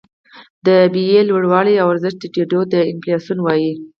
[0.65, 3.71] د بیې لوړوالي او ارزښت ټیټېدو ته انفلاسیون وايي